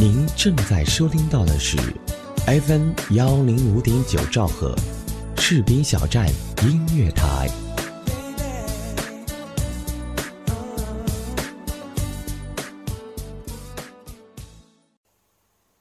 [0.00, 1.76] 您正在收听到的是
[2.46, 4.74] FM 幺零五点九兆赫，
[5.36, 6.26] 士兵小站
[6.62, 7.46] 音乐台。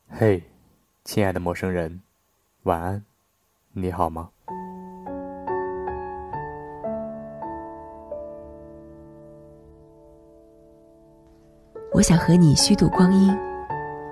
[0.09, 0.43] 嘿，
[1.05, 2.01] 亲爱的陌生人，
[2.63, 3.01] 晚安，
[3.71, 4.31] 你好吗？
[11.93, 13.33] 我想和你虚度光阴，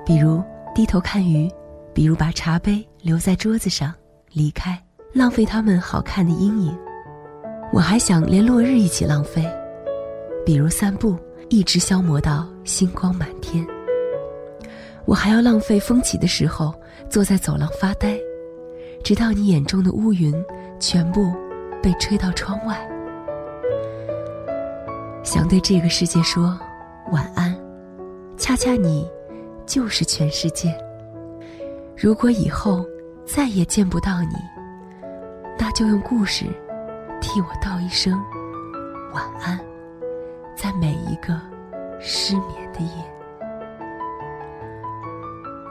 [0.07, 0.41] 比如
[0.73, 1.51] 低头看鱼，
[1.93, 3.93] 比如把茶杯留在桌子上
[4.31, 6.73] 离开，浪费它们好看的阴影。
[7.73, 9.45] 我还想连落日一起浪费，
[10.45, 11.17] 比如散步，
[11.49, 13.67] 一直消磨到星光满天。
[15.03, 16.73] 我还要浪费风起的时候，
[17.09, 18.17] 坐在走廊发呆，
[19.03, 20.33] 直到你眼中的乌云
[20.79, 21.33] 全部
[21.83, 22.77] 被吹到窗外。
[25.21, 26.57] 想对这个世界说
[27.11, 27.53] 晚安。
[28.37, 29.05] 恰恰你，
[29.67, 30.73] 就是全世界。
[31.95, 32.85] 如果以后
[33.25, 34.35] 再也见不到你，
[35.59, 36.45] 那就用故事
[37.19, 38.17] 替我道一声
[39.13, 39.59] 晚安，
[40.55, 41.39] 在每一个
[41.99, 42.89] 失眠的夜。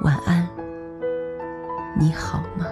[0.02, 0.46] 晚安，
[1.98, 2.66] 你好吗？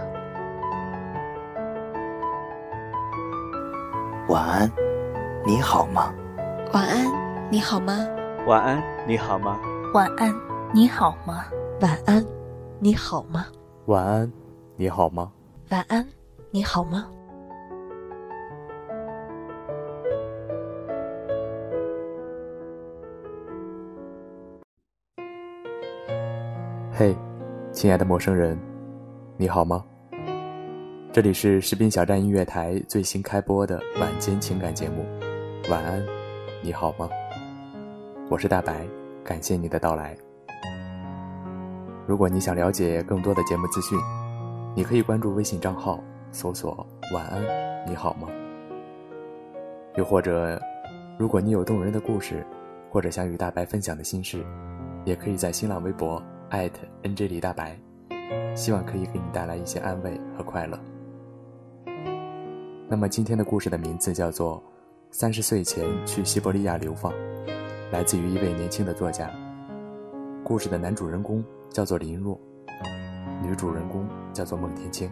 [4.29, 4.71] 晚安，
[5.47, 6.13] 你好吗？
[6.73, 7.07] 晚安，
[7.51, 8.07] 你好吗？
[8.47, 9.59] 晚安，你好吗？
[9.95, 10.35] 晚安，
[10.75, 11.45] 你好吗？
[11.83, 12.27] 晚安，
[12.81, 13.47] 你好吗？
[13.87, 14.33] 晚安，
[14.75, 15.31] 你好吗？
[15.71, 16.05] 晚安，
[16.51, 17.09] 你好吗？
[26.93, 27.15] 嘿，
[27.71, 28.59] 亲爱的陌生人，
[29.37, 29.85] 你好吗？
[31.13, 35.07] 这里是士兵小站音乐台最新开播的晚间情感节目，
[35.71, 36.05] 晚安，
[36.65, 37.09] 你好吗？
[38.29, 38.85] 我是大白。
[39.23, 40.15] 感谢你的到来。
[42.07, 43.99] 如果你想了解更多的节目资讯，
[44.75, 45.99] 你可以关注微信账号，
[46.33, 47.43] 搜索“晚安，
[47.89, 48.29] 你好吗”。
[49.97, 50.61] 又或者，
[51.19, 52.45] 如果你有动人的故事，
[52.91, 54.45] 或者想与大白分享的心事，
[55.05, 57.79] 也可以在新浪微博 @NJ 李大白，
[58.55, 60.79] 希望可以给你带来一些安慰和快乐。
[62.87, 64.59] 那么今天的故事的名字叫做
[65.11, 67.11] 《三十岁前去西伯利亚流放》。
[67.93, 69.31] 来自于一位年轻的作家。
[70.45, 72.39] 故事的男主人公叫做林若，
[73.43, 75.11] 女主人公叫做孟天青。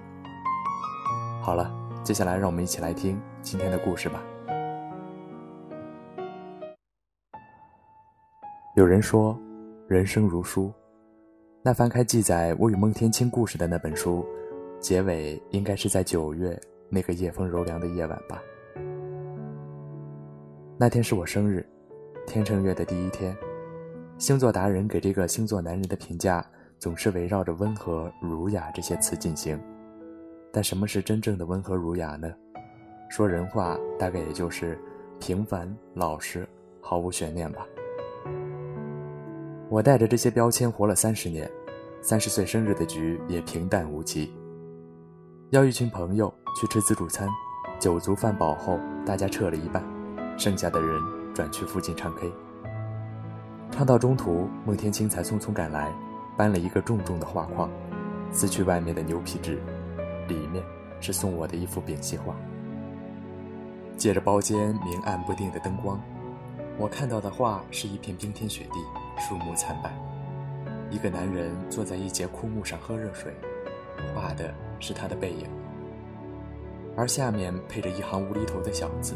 [1.41, 1.73] 好了，
[2.05, 4.23] 接下来让我们一起来听今天的故事吧。
[8.77, 9.35] 有人说，
[9.89, 10.71] 人生如书，
[11.63, 14.23] 那翻开记载我与孟天青故事的那本书，
[14.81, 16.61] 结尾应该是在九月
[16.91, 18.39] 那个夜风柔凉的夜晚吧。
[20.77, 21.67] 那天是我生日。
[22.27, 23.35] 天秤月的第一天，
[24.23, 26.47] 星座达人给这个星座男人的评价
[26.79, 29.61] 总是围绕着温和、儒雅这些词进行。
[30.53, 32.33] 但什么是真正的温和儒雅呢？
[33.11, 34.79] 说人话，大概也就是
[35.19, 36.49] 平凡、老实、
[36.81, 37.67] 毫无悬念吧。
[39.69, 41.51] 我带着这些标签活了三十年，
[42.01, 44.33] 三十岁生日的局也平淡无奇。
[45.51, 47.29] 邀一群朋友去吃自助餐，
[47.81, 49.85] 酒足饭饱后，大家撤了一半，
[50.39, 51.03] 剩下的人。
[51.35, 52.31] 转去附近唱 K，
[53.73, 55.91] 唱到中途，孟天青才匆匆赶来，
[56.37, 57.71] 搬了一个重重的画框，
[58.31, 59.59] 撕去外面的牛皮纸，
[60.29, 60.63] 里面
[61.01, 62.37] 是送我的一幅丙烯画。
[63.97, 65.99] 借着包间明暗不定的灯光，
[66.77, 68.79] 我看到的画是一片冰天雪地，
[69.19, 69.91] 树木惨白，
[70.91, 73.33] 一个男人坐在一节枯木上喝热水，
[74.15, 75.49] 画的是他的背影，
[76.95, 79.15] 而下面配着一行无厘头的小字。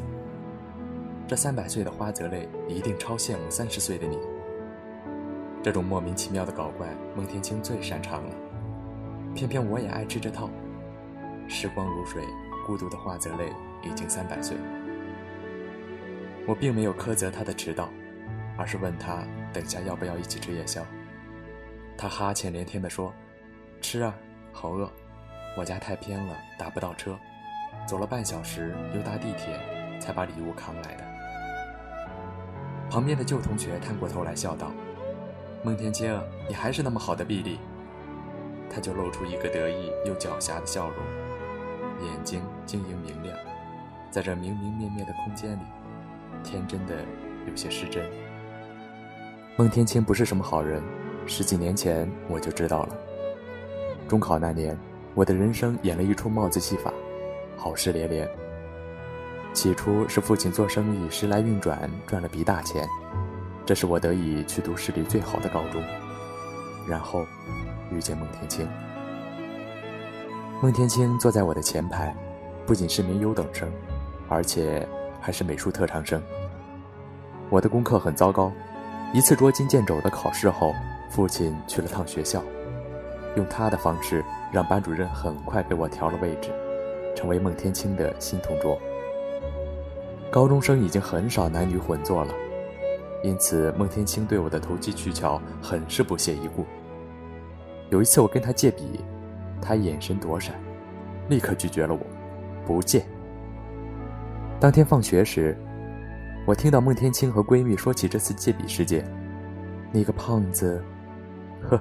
[1.29, 4.19] 这三百岁的花泽类一定超羡慕三十岁的你。
[5.67, 8.37] 这种莫名其妙的搞怪，孟天青最擅长了。
[9.35, 10.49] 偏偏我也爱吃这套。
[11.49, 12.23] 时光如水，
[12.65, 14.57] 孤独的花泽类已经三百岁。
[16.47, 17.89] 我并没有苛责他的迟到，
[18.57, 20.87] 而是问他等下要不要一起吃夜宵。
[21.99, 23.13] 他哈欠连天地说
[23.83, 24.15] ：“吃啊，
[24.53, 24.89] 好饿。
[25.59, 27.19] 我家太偏了，打不到车，
[27.89, 29.59] 走了半小时又搭地铁，
[29.99, 31.05] 才把礼物扛来的。”
[32.89, 34.71] 旁边的旧同学探过头来笑道
[35.63, 37.59] ：“孟天青，你还是那么好的臂力。”
[38.69, 43.37] 他就露出一个得意又狡黠的笑容，眼睛晶莹明亮，
[44.11, 45.63] 在这明明灭灭的空间里，
[46.45, 46.95] 天真的
[47.49, 48.05] 有些失真。
[49.57, 50.83] 孟天青不是什么好人，
[51.27, 52.97] 十几年前我就知道了。
[54.07, 54.77] 中考那年，
[55.15, 56.93] 我的人生演了一出帽子戏法，
[57.57, 58.29] 好事连连。
[59.55, 62.87] 起初是父亲做生意时来运转，赚了笔大钱，
[63.67, 65.83] 这是我得以去读市里最好的高中。
[66.89, 67.27] 然后
[67.91, 68.67] 遇见孟天青。
[70.63, 72.15] 孟天青坐在我的前排，
[72.65, 73.69] 不仅是名优等生，
[74.29, 74.89] 而且
[75.21, 76.23] 还是美术特长生。
[77.51, 78.53] 我的功课很糟糕，
[79.13, 80.73] 一次捉襟见肘的考试后，
[81.11, 82.43] 父亲去了趟学校，
[83.35, 86.51] 用他的方式让班主任很快给我调了位置，
[87.17, 88.79] 成为孟天青的新同桌。
[90.31, 92.33] 高中生已经很少男女混坐了，
[93.23, 96.65] 因此孟天青对我的投机取巧很是不屑一顾。
[97.91, 99.01] 有一次我跟他借笔。
[99.59, 100.55] 他眼神躲闪，
[101.31, 102.01] 立刻拒绝了我，
[102.67, 103.03] 不借。
[104.61, 105.57] 当天放学时，
[106.47, 109.03] 我听到孟天青和闺蜜说起这次借笔事件。
[109.91, 110.85] 那个胖子，
[111.63, 111.81] 呵，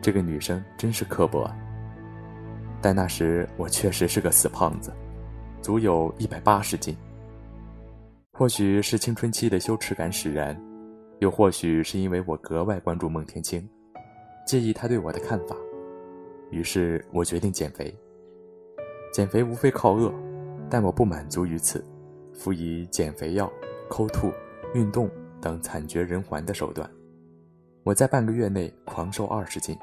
[0.00, 1.54] 这个女生真是刻薄啊。
[2.80, 4.92] 但那时我确实是个死胖子，
[5.60, 6.96] 足有一百八十斤。
[8.32, 10.56] 或许是青春期的羞耻感使然，
[11.20, 13.68] 又或许是因为我格外关注孟天青，
[14.46, 15.56] 介意他对我的看法。
[16.50, 17.94] 于是我决定减肥。
[19.12, 20.12] 减肥无非靠饿，
[20.70, 21.84] 但我不满足于此，
[22.32, 23.50] 辅以减肥药、
[23.88, 24.30] 抠吐、
[24.74, 25.10] 运动
[25.40, 26.88] 等惨绝人寰的手段。
[27.84, 29.76] 我在半个月内狂瘦二十斤。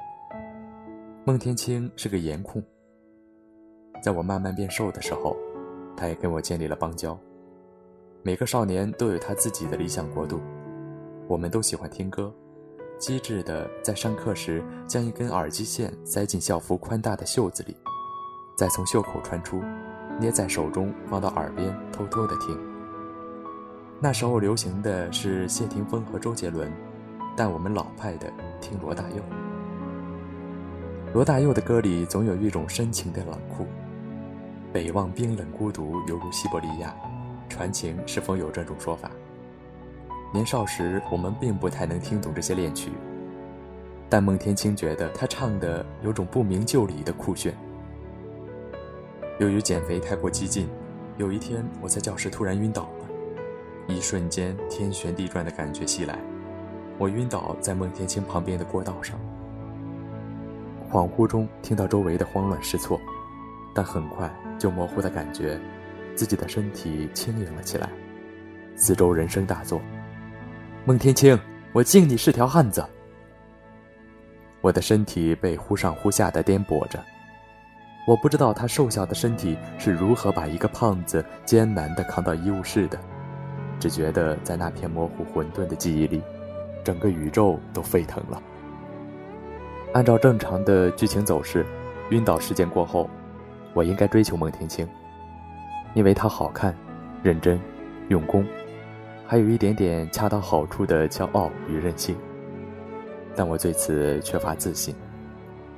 [1.24, 2.62] 孟天青是个颜控，
[4.00, 5.36] 在我慢慢变瘦的时候，
[5.96, 7.18] 他也跟我建立了邦交。
[8.22, 10.40] 每个少年都有他自己的理想国度，
[11.28, 12.32] 我们都喜欢听歌。
[12.98, 17.76] 机智的在上课时将一根耳机线塞进校服宽大的袖子里，
[18.56, 19.60] 再从袖口穿出，
[20.18, 22.58] 捏在手中放到耳边偷偷的听。
[24.00, 26.72] 那时候流行的是谢霆锋和周杰伦，
[27.36, 29.22] 但我们老派的听罗大佑。
[31.12, 33.66] 罗大佑的歌里总有一种深情的冷酷，
[34.72, 36.94] 北望冰冷孤独，犹如西伯利亚。
[37.48, 39.10] 传情是否有这种说法？
[40.36, 42.92] 年少时，我们并不太能听懂这些恋曲，
[44.06, 47.56] 但孟天青觉得他唱的有种不明就里的酷炫。
[49.38, 50.68] 由于减肥太过激进，
[51.16, 53.06] 有一天我在教室突然晕倒了，
[53.86, 56.18] 一瞬间天旋地转的感觉袭来，
[56.98, 59.18] 我晕倒在孟天青旁边的过道上，
[60.92, 63.00] 恍惚中听到周围的慌乱失措，
[63.74, 65.58] 但很快就模糊的感觉
[66.14, 67.88] 自己的身体轻盈了起来，
[68.76, 69.80] 四周人声大作。
[70.88, 71.36] 孟天青，
[71.72, 72.86] 我敬你是条汉子。
[74.60, 77.04] 我的身体被忽上忽下的颠簸着，
[78.06, 82.96] 我不知道他瘦小的身体是如何把一个胖子艰难地扛到医务室的，
[83.80, 86.22] 只觉得在那片模糊混沌的记忆里，
[86.84, 88.40] 整个宇宙都沸腾了。
[89.92, 91.66] 按照正常的剧情走势，
[92.10, 93.10] 晕倒事件过后，
[93.74, 94.88] 我应该追求孟天青，
[95.94, 96.72] 因为他好看、
[97.24, 97.60] 认真、
[98.08, 98.46] 用功。
[99.28, 102.16] 还有一点点恰到好处的骄傲与任性，
[103.34, 104.94] 但我对此缺乏自信。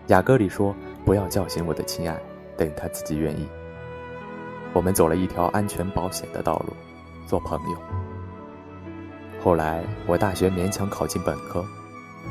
[0.08, 2.20] 雅歌里说：“不要叫醒我的亲爱，
[2.58, 3.48] 等他自己愿意。”
[4.74, 6.74] 我们走了一条安全保险的道路，
[7.26, 7.78] 做朋友。
[9.42, 11.64] 后来我大学勉强考进本科，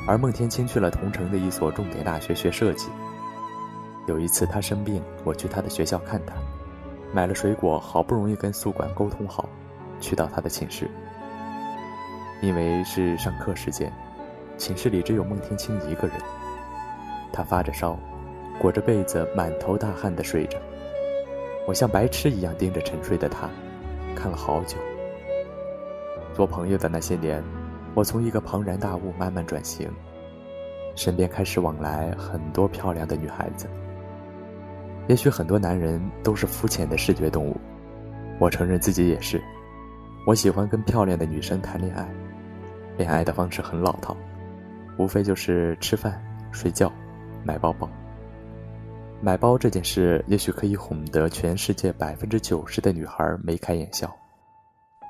[0.06, 2.90] 而孟天青去了同城的一所重点大学学设计。
[4.06, 6.36] 有一次他生病，我去他的学校看他，
[7.12, 9.50] 买了水果，好不容易跟宿管沟通好，
[10.00, 10.88] 去到他的寝室。
[12.42, 13.92] 因为是上课时间，
[14.58, 16.18] 寝室里只有孟天青一个人。
[17.34, 17.98] 他发着烧，
[18.60, 20.58] 裹着被子，满头大汗地睡着。
[21.68, 23.50] 我像白痴一样盯着沉睡的他，
[24.16, 24.78] 看了好久。
[26.34, 27.44] 做朋友的那些年，
[27.96, 29.92] 我从一个庞然大物慢慢转型，
[30.96, 33.68] 身边开始往来很多漂亮的女孩子。
[35.08, 37.58] 也许很多男人都是肤浅的视觉动物，
[38.40, 39.42] 我承认自己也是。
[40.28, 42.06] 我喜欢跟漂亮的女生谈恋爱。
[42.98, 44.14] 恋爱的方式很老套，
[44.98, 46.92] 无非就是吃饭、睡觉、
[47.46, 47.90] 买包包。
[49.22, 54.14] 买包这件事也许可以哄得全世界百分之九十的女孩眉开眼笑，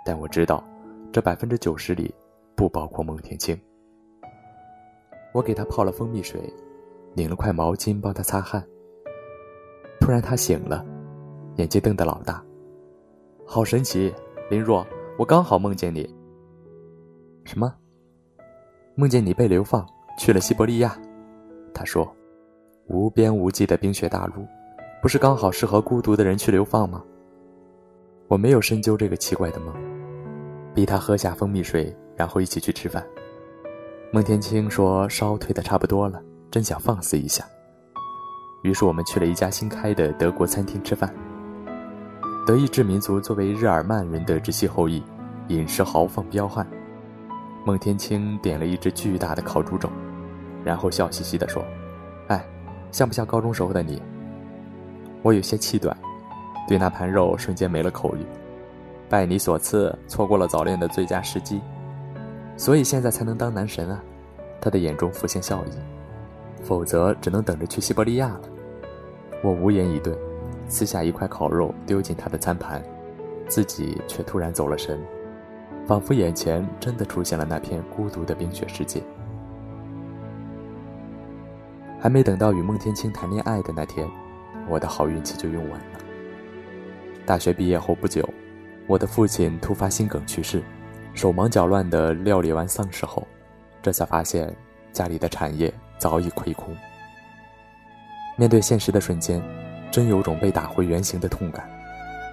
[0.05, 0.63] 但我知道，
[1.11, 2.13] 这百分之九十里
[2.55, 3.59] 不包括孟天青。
[5.33, 6.39] 我给他泡了蜂蜜水，
[7.15, 8.63] 拧了块毛巾帮他擦汗。
[9.99, 10.85] 突然他醒了，
[11.55, 12.39] 眼睛瞪得老大，
[13.47, 14.13] 好神奇！
[14.49, 16.07] 林若，我刚好梦见你。
[17.43, 17.73] 什么？
[18.93, 19.83] 梦见你被流放
[20.17, 20.95] 去了西伯利亚？
[21.73, 22.07] 他说
[22.87, 24.45] ：“无边无际的冰雪大陆，
[25.01, 27.03] 不是刚好适合孤独的人去流放吗？”
[28.29, 29.73] 我没有深究这个奇怪的梦，
[30.75, 33.03] 逼他喝下蜂蜜水，然后一起去吃饭。
[34.11, 36.21] 孟天青说：“烧退的差不多了，
[36.51, 37.43] 真想放肆一下。”
[38.61, 41.11] 于是我们去了一家新开的德国餐厅吃饭。
[42.47, 45.03] 德意志民族作为日耳曼人的直系后裔，
[45.49, 46.65] 饮食豪放彪悍。
[47.65, 49.89] 孟天青点了一只巨大的烤猪肘，
[50.63, 51.61] 然后笑嘻嘻地说
[52.29, 52.41] ：“哎，
[52.89, 54.01] 像不像高中时候的你？”
[55.23, 55.93] 我有些气短，
[56.69, 58.25] 对那盘肉瞬间没了口欲。
[59.09, 61.59] 拜你所赐，错过了早恋的最佳时机，
[62.55, 64.01] 所以现在才能当男神啊！
[64.61, 65.71] 他的眼中浮现笑意，
[66.63, 68.41] 否则只能等着去西伯利亚了。
[69.43, 70.17] 我无言以对，
[70.67, 72.83] 撕下一块烤肉丢进他的餐盘，
[73.47, 74.99] 自己却突然走了神，
[75.85, 79.01] 仿佛眼前真的出现了那片孤独的冰雪世界。
[81.99, 84.07] 还没等到与孟天青谈恋爱的那天，
[84.69, 85.99] 我的好运气就用完了。
[87.25, 88.27] 大学毕业后不久，
[88.85, 90.61] 我的父亲突发心梗去世，
[91.13, 93.27] 手忙脚乱地料理完丧事后，
[93.81, 94.55] 这才发现
[94.93, 96.75] 家里的产业早已亏空。
[98.35, 99.41] 面对现实的瞬间，
[99.91, 101.69] 真有种被打回原形的痛感。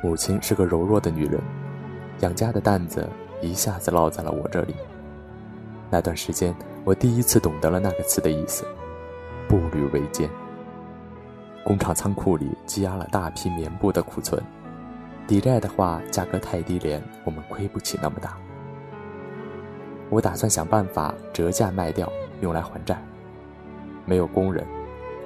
[0.03, 1.41] 母亲是个柔弱的女人，
[2.21, 3.09] 养家的担子
[3.41, 4.75] 一下子落在了我这里。
[5.91, 8.67] 那段时间，我第一次懂得了那个词的意思。
[9.49, 10.29] 步履维艰。
[11.65, 14.43] 工厂仓库里积压了大批棉布的库存，
[15.27, 18.37] 抵债的话价格太低廉，我们亏不起那么大。
[20.11, 22.11] 我打算想办法折价卖掉，
[22.43, 23.03] 用来还债。
[24.05, 24.67] 没有工人，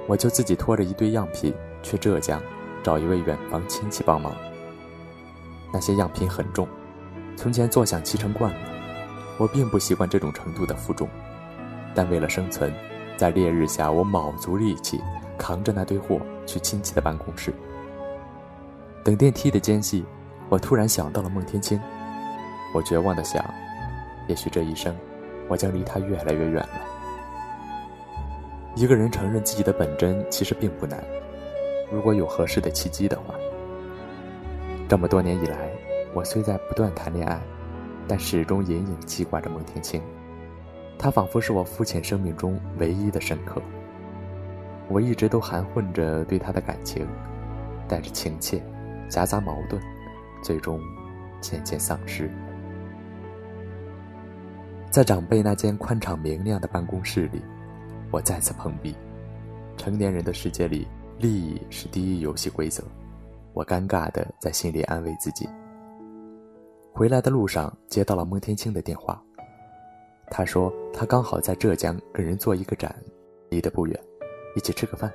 [0.07, 2.41] 我就自己拖着一堆样品去浙江，
[2.83, 4.33] 找一位远房亲戚帮忙。
[5.71, 6.67] 那些样品很重，
[7.35, 8.59] 从前坐享其成惯了，
[9.37, 11.07] 我并不习惯这种程度的负重，
[11.93, 12.73] 但为了生存。
[13.17, 15.01] 在烈日下，我卯足力气
[15.37, 17.53] 扛着那堆货去亲戚的办公室。
[19.03, 20.05] 等电梯的间隙，
[20.47, 21.77] 我突然想到了孟天青。
[22.73, 23.43] 我绝望地想，
[24.27, 24.95] 也许这一生，
[25.49, 26.79] 我将离他越来越远了。
[28.75, 31.03] 一个人承认自己的本真，其实并不难，
[31.91, 33.35] 如果有合适的契机的话。
[34.87, 35.69] 这么多年以来，
[36.13, 37.39] 我虽在不断谈恋爱，
[38.07, 40.01] 但始终隐隐记挂着孟天青。
[40.97, 43.61] 他仿佛是我父亲生命中唯一的深刻。
[44.87, 47.07] 我一直都含混着对他的感情，
[47.87, 48.61] 带着情切，
[49.07, 49.79] 夹杂矛盾，
[50.43, 50.81] 最终
[51.39, 52.29] 渐渐丧失。
[54.89, 57.39] 在长辈那间宽敞明亮的办公室里，
[58.09, 58.95] 我再次碰壁。
[59.77, 60.87] 成年人的世界里，
[61.19, 62.81] 利益是第一游戏规则。
[63.51, 65.47] 我尴尬的在心里安慰自己。
[66.93, 69.21] 回来的路上接到了孟天青的电话。
[70.31, 72.95] 他说他刚好在浙江跟人做一个展，
[73.49, 73.99] 离得不远，
[74.55, 75.11] 一起吃个饭。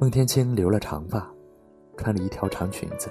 [0.00, 1.30] 孟天青留了长发，
[1.96, 3.08] 穿了一条长裙子，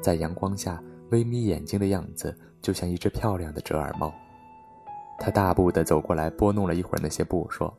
[0.00, 4.12] 在阳光下微眯眼睛的样子就像一只漂亮的折耳猫。
[5.18, 7.72] 他大步地走过来，拨弄了一会儿那些布，说：“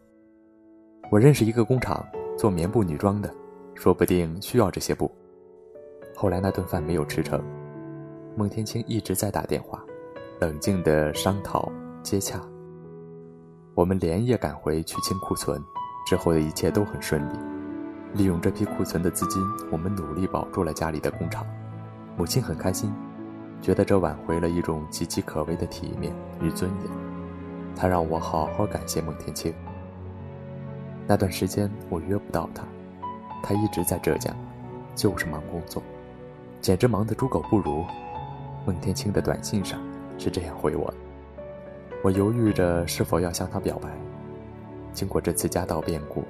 [1.12, 2.06] 我认识一个工厂
[2.38, 3.34] 做棉布女装的，
[3.76, 5.12] 说不定需要这些布。”
[6.16, 7.44] 后来那顿饭没有吃成，
[8.36, 9.84] 孟天青一直在打电话，
[10.40, 11.72] 冷静地商讨。
[12.04, 12.38] 接洽。
[13.76, 15.58] 我们连夜赶回去清库存，
[16.06, 17.38] 之后的一切都很顺利。
[18.14, 21.48] 利用这批库存的资金，我们努力保住了家里的工厂。
[22.18, 22.94] 母亲很开心，
[23.62, 26.92] 觉得这挽回了一种岌岌可危的体面与尊严。
[27.74, 29.54] 她让我好好感谢孟天青。
[31.08, 32.64] 那段时间我约不到他，
[33.44, 34.34] 他一直在浙江，
[34.96, 35.84] 就是忙工作，
[36.62, 37.84] 简直忙得猪狗不如。
[38.66, 39.80] 孟天青的短信上
[40.18, 40.98] 是这样回我的。
[42.04, 43.90] 我犹豫着是否要向他表白。
[44.94, 46.24] 经过这次家道变故，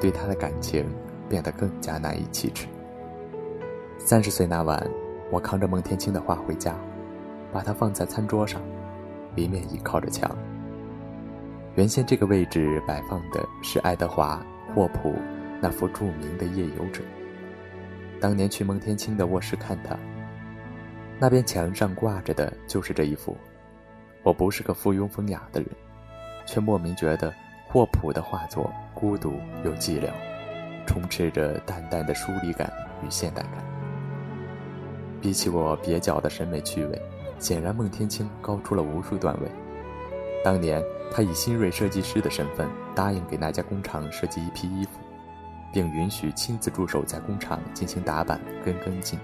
[0.00, 0.84] 对他的感情
[1.28, 2.66] 变得更加难以启齿。
[3.98, 4.84] 三十岁那晚，
[5.30, 6.74] 我扛着孟天青的画回家，
[7.52, 8.60] 把它放在餐桌上，
[9.36, 10.36] 一面倚靠着墙。
[11.78, 14.44] 原先这个位置摆放的是爱德华·
[14.74, 15.14] 霍普
[15.60, 17.00] 那幅著名的《夜游者》。
[18.20, 19.96] 当年去孟天青的卧室看他，
[21.20, 23.36] 那边墙上挂着的就是这一幅。
[24.24, 25.70] 我不是个附庸风雅的人，
[26.44, 27.32] 却莫名觉得
[27.68, 30.10] 霍普的画作孤独又寂寥，
[30.84, 32.68] 充斥着淡淡的疏离感
[33.04, 33.64] 与现代感。
[35.20, 37.00] 比起我蹩脚的审美趣味，
[37.38, 39.48] 显然孟天青高出了无数段位。
[40.42, 44.90] 当年他以新锐设计师的身份答应给那家工厂设计一批衣服，
[45.72, 49.18] 并允许亲自驻守在工厂进行打版跟跟进，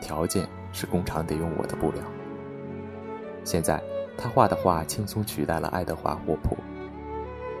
[0.00, 2.02] 条件是工厂得用我的布料。
[3.44, 3.82] 现在。
[4.22, 6.54] 他画的画轻松取代了爱德华·霍普。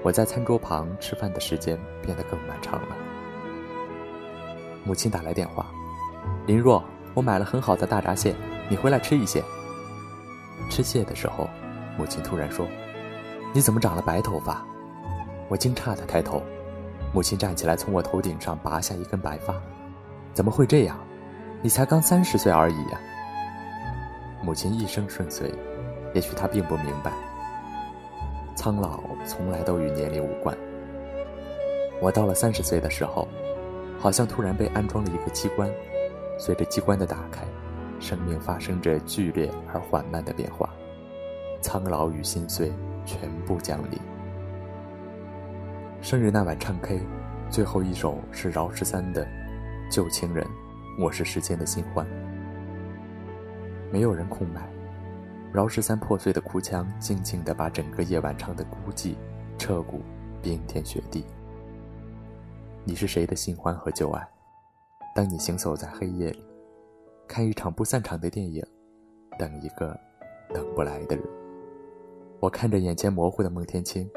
[0.02, 2.88] 我在餐桌旁吃饭的时间变得更漫长了。
[4.84, 5.64] 母亲打来电话
[6.46, 8.34] ：“林若，我买了很好的大闸蟹，
[8.68, 9.42] 你回来吃一些。”
[10.68, 11.48] 吃蟹的时候，
[11.96, 12.66] 母亲突然说
[13.52, 14.64] ：“你怎么长了白头发？”
[15.48, 16.42] 我惊诧地抬头，
[17.12, 19.54] 母亲站起来从我头顶上拔下一根白发
[20.32, 20.96] ：“怎么会这样？
[21.62, 23.00] 你才刚三十岁而已呀！”
[24.42, 25.52] 母亲一生顺遂。
[26.12, 27.12] 也许她并不明白，
[28.56, 30.56] 苍老从来都与年龄无关。
[32.00, 33.28] 我到了三十岁的时候，
[33.96, 35.70] 好像突然被安装了一个机关，
[36.36, 37.44] 随着机关的打开，
[38.00, 40.68] 生命发生着剧烈而缓慢的变化，
[41.60, 42.72] 苍老与心碎
[43.10, 43.98] 全部降临。
[46.00, 47.00] 生日那晚唱 K，
[47.50, 49.26] 最后一首是饶十三的
[49.90, 50.46] 《旧情人》，
[51.02, 52.06] 我是世间的新欢。
[53.92, 54.62] 没有人空白，
[55.52, 59.16] 饶十三破碎的哭腔，静静地把整个夜晚唱的孤寂、
[59.58, 60.02] 彻骨、
[60.40, 61.24] 冰天雪地。
[62.84, 64.24] 你是谁的新欢和旧爱？
[65.16, 66.44] 当你行走在黑夜里，
[67.26, 68.64] 看一场不散场的电影，
[69.36, 69.98] 等一个
[70.54, 71.39] 等不来的人。
[72.40, 74.10] 我看着眼前模糊的孟天青，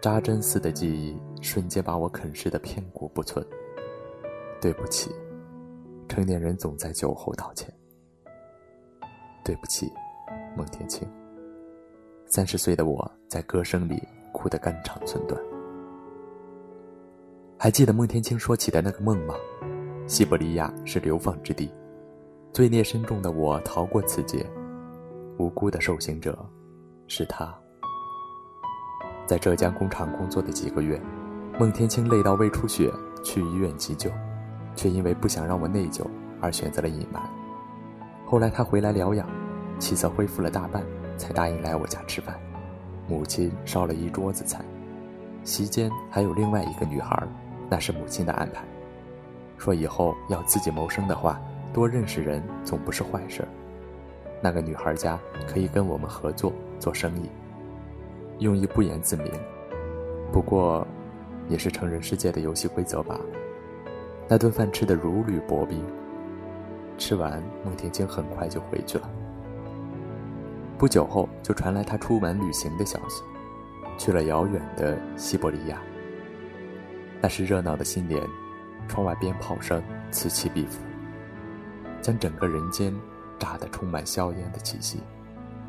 [0.00, 3.44] 扎针似的记忆瞬间把我啃噬的片骨不存。
[4.60, 5.10] 对不起，
[6.08, 7.68] 成年人总在酒后道歉。
[9.44, 9.90] 对不起，
[10.56, 11.06] 孟天青。
[12.26, 14.00] 三十岁的我在歌声里
[14.32, 15.40] 哭得肝肠寸断。
[17.58, 19.34] 还记得孟天青说起的那个梦吗？
[20.06, 21.68] 西伯利亚是流放之地，
[22.52, 24.46] 罪孽深重的我逃过此劫，
[25.36, 26.38] 无辜的受刑者
[27.08, 27.52] 是他。
[29.26, 31.00] 在浙江工厂工作的几个月，
[31.58, 32.92] 孟天青累到胃出血，
[33.24, 34.10] 去医院急救，
[34.76, 36.06] 却因为不想让我内疚
[36.40, 37.22] 而选择了隐瞒。
[38.24, 39.28] 后来他回来疗养，
[39.78, 40.84] 气色恢复了大半，
[41.16, 42.38] 才答应来我家吃饭。
[43.08, 44.62] 母亲烧了一桌子菜，
[45.44, 47.26] 席间还有另外一个女孩。
[47.70, 48.64] 那是母亲的安排，
[49.58, 51.38] 说以后要自己谋生的话，
[51.72, 53.48] 多认识人总不是坏事儿。
[54.40, 57.28] 那个女孩家可以跟我们合作做生意，
[58.38, 59.32] 用意不言自明，
[60.32, 60.86] 不过
[61.48, 63.24] 也是成人世界的游戏规则罢了。
[64.28, 65.82] 那顿饭吃得如履薄冰，
[66.98, 69.10] 吃完孟天青很快就回去了。
[70.76, 73.22] 不久后就传来他出门旅行的消息，
[73.96, 75.80] 去了遥远的西伯利亚。
[77.20, 78.22] 那是热闹的新年，
[78.86, 80.78] 窗外鞭炮声此起彼伏，
[82.00, 82.94] 将整个人间
[83.38, 85.00] 炸得充满硝烟的气息。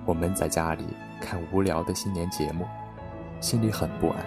[0.06, 0.86] 我闷在家里
[1.22, 2.66] 看无聊的新年节目，
[3.40, 4.18] 心里很不安。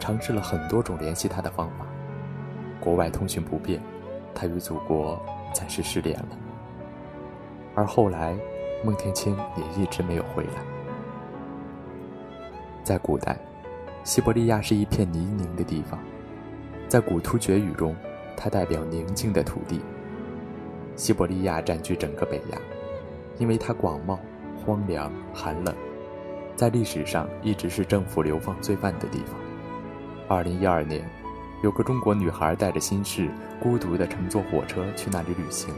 [0.00, 1.86] 尝试了很多种联系他的方法，
[2.80, 3.80] 国外通讯不便，
[4.34, 5.20] 他与祖国
[5.52, 6.28] 暂时失联了。
[7.74, 8.36] 而后来，
[8.84, 10.62] 孟天青也一直没有回来。
[12.82, 13.36] 在古代。
[14.04, 15.96] 西伯利亚是一片泥泞的地方，
[16.88, 17.94] 在古突厥语中，
[18.36, 19.80] 它代表宁静的土地。
[20.96, 22.58] 西伯利亚占据整个北亚，
[23.38, 24.18] 因为它广袤、
[24.56, 25.74] 荒凉、寒冷，
[26.54, 29.34] 在历史上一直是政府流放罪犯的地方。
[30.28, 31.04] 二零一二年，
[31.62, 35.74] 有个中国女孩带着心事，孤独地乘坐火车去那里旅行，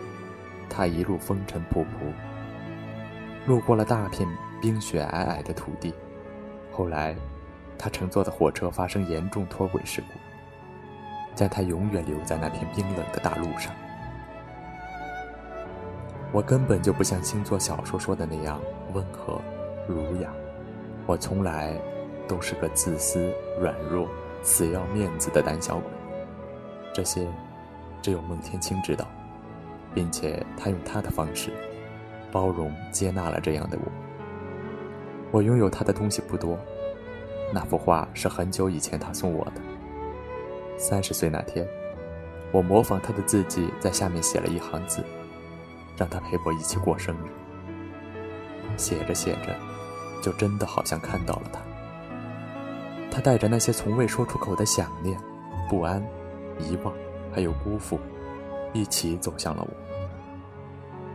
[0.68, 2.12] 她一路风尘仆仆，
[3.46, 4.28] 路过了大片
[4.60, 5.94] 冰雪皑皑的土地，
[6.70, 7.16] 后来。
[7.76, 10.14] 他乘坐的火车发生严重脱轨事故，
[11.34, 13.74] 将他永远留在那片冰冷的大陆上。
[16.34, 18.60] 我根本就不像星座小说说的那样
[18.92, 19.40] 温和、
[19.86, 20.28] 儒雅，
[21.06, 21.80] 我从来
[22.26, 24.08] 都是个自私、软弱、
[24.42, 25.84] 死要面子的胆小鬼。
[26.92, 27.24] 这些，
[28.02, 29.06] 只有孟天青知道，
[29.94, 31.52] 并且他用他的方式，
[32.32, 33.92] 包容接纳了这样的我。
[35.30, 36.58] 我拥有他的东西不多。
[37.52, 39.60] 那幅画是很久以前他送我的。
[40.76, 41.64] 三十岁那天，
[42.50, 45.00] 我模仿他的字迹，在下面写了一行字，
[45.96, 48.76] 让他陪我一起过生日。
[48.76, 49.54] 写着写着，
[50.22, 51.60] 就真的好像看到了他。
[53.10, 55.18] 他带着那些从未说出口的想念、
[55.68, 56.04] 不安、
[56.58, 56.92] 遗忘，
[57.32, 57.98] 还有辜负，
[58.72, 59.70] 一起走向了我。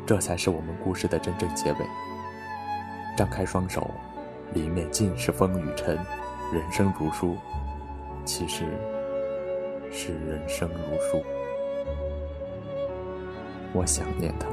[0.05, 1.77] 这才是我们故事的真正结尾。
[3.17, 3.89] 张开双手。
[4.51, 5.95] 里面尽是风雨尘，
[6.51, 7.37] 人生如书，
[8.25, 8.65] 其实
[9.91, 11.23] 是人生如书。
[13.73, 14.47] 我想念他。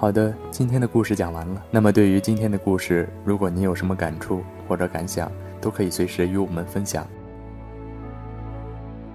[0.00, 1.60] 好的，今天的故事讲完了。
[1.72, 5.28] 那么，对于今天的故事，如果你有什么感触或者感想，
[5.60, 7.04] 都可以随时与我们分享。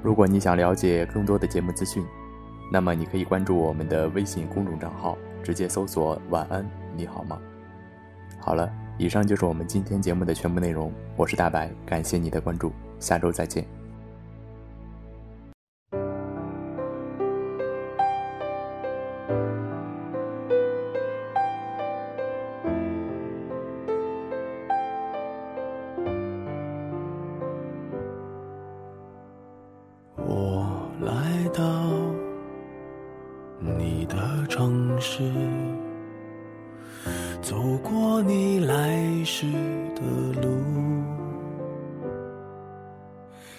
[0.02, 2.04] 如果你想了解更多的节目资讯，
[2.70, 6.70] 那么你可以关注我们的微信公众账号，直接搜索“晚安”。
[6.98, 7.40] 你好吗？
[8.38, 10.92] 好了，以上就是我们今天节目的全部内容。
[11.16, 13.66] 我是大白，感谢你的关注，下周再见。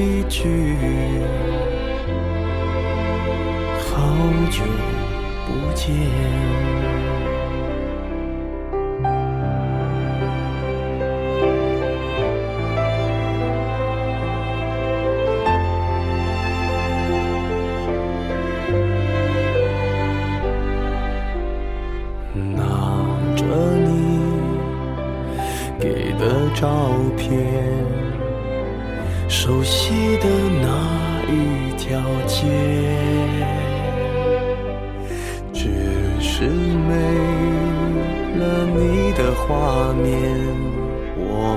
[0.00, 0.48] 一句，
[3.78, 3.92] 好
[4.50, 4.64] 久。
[5.46, 5.88] 不见。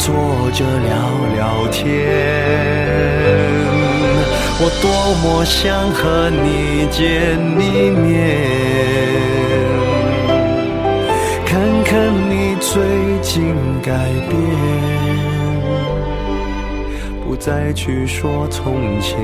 [0.00, 0.90] 坐着聊
[1.36, 1.84] 聊天。
[4.62, 4.90] 我多
[5.22, 8.08] 么想和你见一面，
[11.44, 11.92] 看看
[12.30, 12.72] 你最
[13.20, 13.92] 近改
[14.28, 14.34] 变，
[17.22, 19.18] 不再去说从前，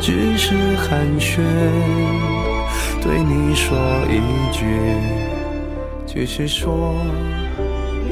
[0.00, 1.40] 只是寒暄。
[3.00, 3.78] 对你说
[4.10, 4.20] 一
[4.52, 4.64] 句，
[6.06, 6.94] 只是说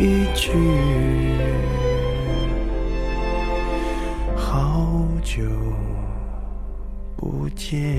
[0.01, 0.53] 一句，
[4.37, 5.43] 好久
[7.17, 7.99] 不见。